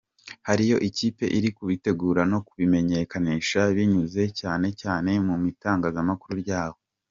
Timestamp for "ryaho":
6.45-6.77